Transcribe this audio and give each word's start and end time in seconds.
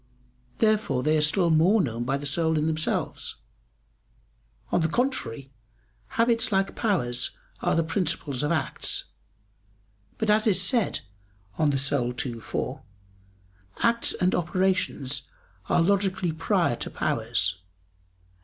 Therefore 0.57 1.03
they 1.03 1.15
are 1.15 1.21
still 1.21 1.51
more 1.51 1.79
known 1.79 2.05
by 2.05 2.17
the 2.17 2.25
soul 2.25 2.57
in 2.57 2.65
themselves. 2.65 3.35
On 4.71 4.81
the 4.81 4.87
contrary, 4.87 5.51
Habits 6.17 6.51
like 6.51 6.73
powers 6.75 7.37
are 7.59 7.75
the 7.75 7.83
principles 7.83 8.41
of 8.41 8.51
acts. 8.51 9.11
But 10.17 10.31
as 10.31 10.47
is 10.47 10.59
said 10.59 11.01
(De 11.55 11.61
Anima 11.61 12.13
ii, 12.25 12.39
4), 12.39 12.81
"acts 13.83 14.13
and 14.13 14.33
operations 14.33 15.27
are 15.69 15.83
logically 15.83 16.31
prior 16.31 16.75
to 16.77 16.89
powers." 16.89 17.61